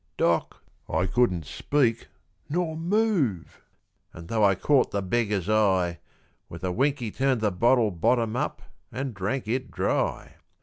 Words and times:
Doc., 0.17 0.63
I 0.89 1.05
couldn't 1.05 1.45
speak 1.45 2.07
nor 2.49 2.75
move; 2.75 3.61
an' 4.15 4.25
though 4.25 4.43
I 4.43 4.55
caught 4.55 4.89
the 4.89 5.03
beggar's 5.03 5.47
eye, 5.47 5.99
With 6.49 6.63
a 6.63 6.71
wink 6.71 6.97
he 6.97 7.11
turned 7.11 7.41
the 7.41 7.51
bottle 7.51 7.91
bottom 7.91 8.35
up 8.35 8.63
an' 8.91 9.11
drank 9.13 9.47
it 9.47 9.69
dry. 9.69 10.37